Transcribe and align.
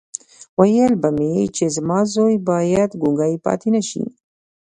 ويل 0.59 0.93
به 1.01 1.09
مې 1.17 1.31
چې 1.55 1.65
زما 1.75 1.99
زوی 2.13 2.35
بايد 2.47 2.91
ګونګی 3.01 3.33
پاتې 3.45 3.69
نه 3.75 3.81
شي. 3.89 4.03